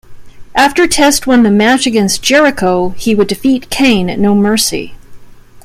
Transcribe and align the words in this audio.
After 0.55 0.87
Test 0.87 1.27
won 1.27 1.43
the 1.43 1.51
match 1.51 1.85
against 1.85 2.23
Jericho 2.23 2.89
he 2.97 3.13
would 3.13 3.27
defeat 3.27 3.69
Kane 3.69 4.09
at 4.09 4.17
No 4.17 4.33
Mercy. 4.33 4.95